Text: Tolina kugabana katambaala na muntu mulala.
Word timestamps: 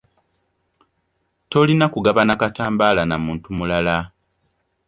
Tolina 1.49 1.85
kugabana 1.93 2.33
katambaala 2.41 3.01
na 3.05 3.17
muntu 3.25 3.47
mulala. 3.57 3.97